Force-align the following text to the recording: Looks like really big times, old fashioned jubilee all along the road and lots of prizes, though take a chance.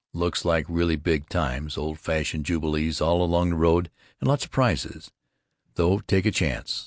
Looks 0.13 0.43
like 0.43 0.65
really 0.67 0.95
big 0.95 1.29
times, 1.29 1.77
old 1.77 1.99
fashioned 1.99 2.47
jubilee 2.47 2.91
all 2.99 3.21
along 3.23 3.51
the 3.51 3.55
road 3.55 3.91
and 4.19 4.27
lots 4.27 4.43
of 4.45 4.49
prizes, 4.49 5.11
though 5.75 5.99
take 5.99 6.25
a 6.25 6.31
chance. 6.31 6.79